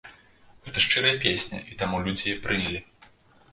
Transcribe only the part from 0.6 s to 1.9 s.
Гэта шчырая песня, і